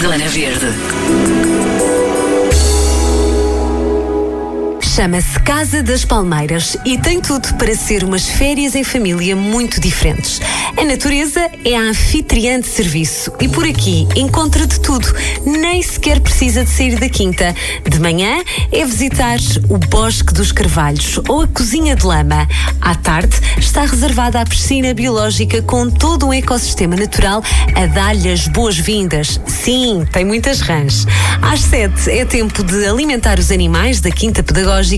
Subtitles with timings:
[0.00, 1.89] Zona Verde.
[5.00, 10.42] Chama-se Casa das Palmeiras e tem tudo para ser umas férias em família muito diferentes.
[10.76, 15.08] A natureza é a anfitriã de serviço e por aqui encontra de tudo,
[15.46, 17.54] nem sequer precisa de sair da quinta.
[17.88, 19.38] De manhã é visitar
[19.70, 22.46] o Bosque dos Carvalhos ou a Cozinha de Lama.
[22.78, 27.42] À tarde está reservada a piscina biológica com todo um ecossistema natural
[27.74, 29.40] a dar-lhe as boas-vindas.
[29.46, 31.06] Sim, tem muitas rãs.
[31.40, 34.89] Às sete é tempo de alimentar os animais da Quinta Pedagógica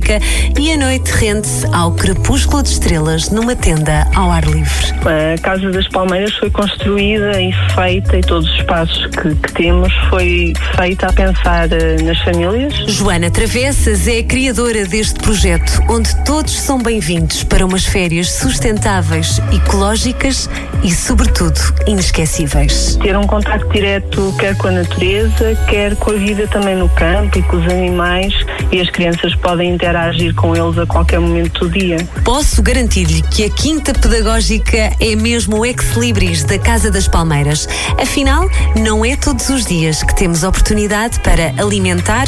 [0.59, 4.87] e a noite rende-se ao crepúsculo de estrelas numa tenda ao ar livre.
[5.05, 9.93] A Casa das Palmeiras foi construída e feita e todos os espaços que, que temos
[10.09, 12.75] foi feita a pensar uh, nas famílias.
[12.87, 19.41] Joana Travessas é a criadora deste projeto, onde todos são bem-vindos para umas férias sustentáveis,
[19.53, 20.49] ecológicas
[20.83, 22.97] e, sobretudo, inesquecíveis.
[22.97, 27.39] Ter um contato direto quer com a natureza, quer com a vida também no campo
[27.39, 28.33] e com os animais
[28.71, 31.97] e as crianças podem interagir com eles a qualquer momento do dia.
[32.25, 37.69] Posso garantir-lhe que a Quinta Pedagógica é mesmo o ex-libris da Casa das Palmeiras.
[38.01, 42.27] Afinal, não é todos os dias que temos oportunidade para alimentar,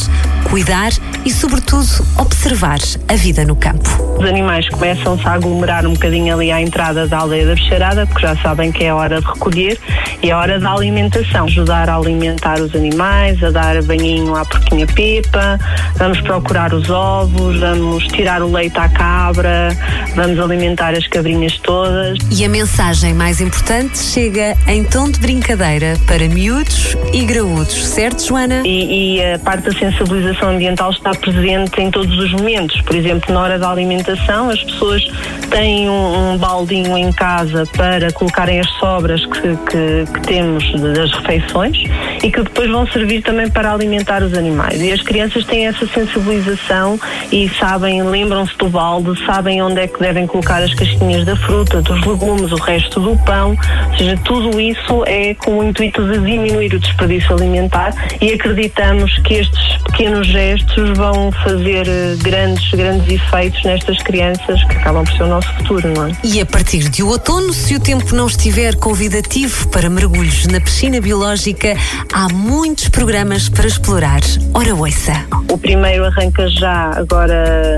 [0.50, 0.92] cuidar
[1.24, 2.78] e, sobretudo, observar
[3.08, 3.88] a vida no campo.
[4.18, 8.26] Os animais começam-se a aglomerar um bocadinho ali à entrada da aldeia da Bicharada, porque
[8.26, 9.78] já sabem que é hora de recolher
[10.22, 11.44] e é hora da alimentação.
[11.44, 15.58] Ajudar a alimentar os animais, a dar banhinho à porquinha Pepa,
[15.96, 19.76] vamos procurar os ovos, vamos tirar o leite à cabra,
[20.14, 22.18] vamos alimentar as cabrinhas todas.
[22.30, 28.24] E a mensagem mais importante chega em tom de brincadeira para miúdos e graúdos, certo,
[28.24, 28.62] Joana?
[28.64, 32.80] E, e a parte da sensibilização ambiental está presente em todos os momentos.
[32.82, 35.04] Por exemplo, na hora da alimentação, as pessoas
[35.50, 41.10] têm um, um baldinho em casa para colocarem as sobras que, que, que temos das
[41.12, 41.76] refeições
[42.22, 44.80] e que depois vão servir também para alimentar os animais.
[44.80, 46.98] E as crianças têm essa sensibilização
[47.32, 51.82] e sabem, lembram-se do balde, sabem onde é que devem colocar as casquinhas da fruta,
[51.82, 53.56] dos legumes, o resto do pão.
[53.90, 59.16] Ou seja, tudo isso é com o intuito de diminuir o desperdício alimentar e acreditamos
[59.20, 65.12] que estes pequenos gestos vão fazer eh, grandes, grandes efeitos nestas crianças que acabam por
[65.14, 66.12] ser o nosso futuro, não é?
[66.22, 71.00] E a partir de outono, se o tempo não estiver convidativo para mergulhos na piscina
[71.00, 71.76] biológica,
[72.12, 74.20] há muitos programas para explorar.
[74.52, 75.24] Ora, ouça.
[75.50, 77.13] O primeiro arranca já agora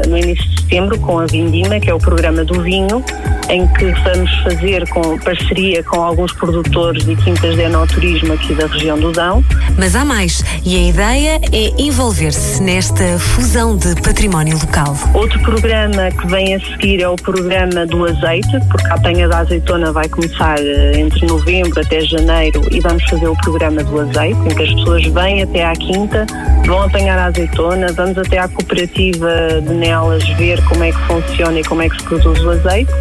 [0.08, 3.04] no início de setembro com a Vindima, que é o programa do vinho,
[3.48, 8.66] em que vamos fazer com parceria com alguns produtores e quintas de enoturismo aqui da
[8.66, 9.44] região do Dão.
[9.78, 14.96] Mas há mais, e a ideia é envolver-se nesta fusão de património local.
[15.14, 19.38] Outro programa que vem a seguir é o programa do azeite, porque a apanha da
[19.38, 24.40] azeitona vai começar eh, entre novembro até janeiro e vamos fazer o programa do azeite,
[24.40, 26.26] em que as pessoas vêm até à quinta,
[26.64, 29.25] vão apanhar a azeitona, vamos até à cooperativa
[29.60, 32.92] de Nelas ver como é que funciona e como é que se produz o azeite.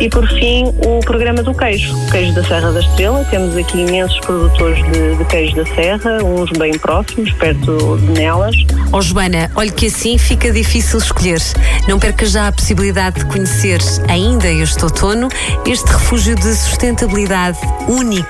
[0.00, 3.24] E por fim, o programa do queijo, o queijo da Serra da Estrela.
[3.30, 8.54] Temos aqui imensos produtores de, de queijo da Serra, uns bem próximos, perto de Nelas.
[8.92, 11.40] Oh Joana, olhe que assim fica difícil escolher.
[11.88, 15.28] Não perca já a possibilidade de conhecer ainda este outono
[15.66, 18.28] este refúgio de sustentabilidade único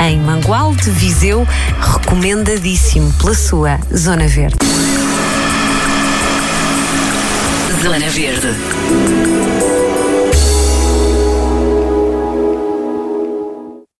[0.00, 1.46] em Mangual de Viseu,
[1.80, 4.56] recomendadíssimo pela sua Zona Verde.
[7.82, 9.67] Zona Verde.